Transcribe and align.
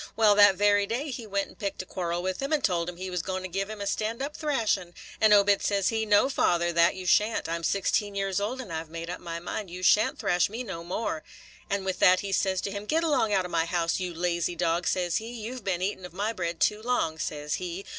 Wal, 0.15 0.33
that 0.33 0.55
very 0.55 0.87
day 0.87 1.11
he 1.11 1.27
went 1.27 1.47
and 1.49 1.59
picked 1.59 1.83
a 1.83 1.85
quarrel 1.85 2.23
with 2.23 2.41
him, 2.41 2.51
and 2.51 2.63
told 2.63 2.89
him 2.89 2.97
he 2.97 3.11
was 3.11 3.21
going 3.21 3.43
to 3.43 3.47
give 3.47 3.69
him 3.69 3.79
a 3.79 3.85
stand 3.85 4.19
up 4.19 4.35
thrashing. 4.35 4.95
And 5.21 5.31
Obed, 5.31 5.61
says 5.61 5.89
he, 5.89 6.07
'No, 6.07 6.27
father, 6.27 6.71
that 6.71 6.95
you 6.95 7.05
sha' 7.05 7.37
n't. 7.37 7.47
I 7.47 7.53
'm 7.53 7.63
sixteen 7.63 8.15
year 8.15 8.33
old, 8.41 8.59
and 8.61 8.73
I 8.73 8.81
've 8.83 8.89
made 8.89 9.11
up 9.11 9.19
my 9.21 9.39
mind 9.39 9.69
you 9.69 9.83
sha' 9.83 10.07
n't 10.07 10.17
thrash 10.17 10.49
me 10.49 10.63
no 10.63 10.83
more.' 10.83 11.21
And 11.69 11.85
with 11.85 11.99
that 11.99 12.21
he 12.21 12.31
says 12.31 12.61
to 12.61 12.71
him, 12.71 12.87
'Get 12.87 13.03
along 13.03 13.31
out 13.31 13.45
of 13.45 13.51
my 13.51 13.65
house, 13.65 13.99
you 13.99 14.11
lazy 14.11 14.55
dog,' 14.55 14.87
says 14.87 15.17
he; 15.17 15.27
'you 15.33 15.57
've 15.59 15.63
been 15.63 15.83
eatin' 15.83 16.03
of 16.03 16.13
my 16.13 16.33
bread 16.33 16.59
too 16.59 16.81
long,' 16.81 17.19
says 17.19 17.53
he. 17.61 17.85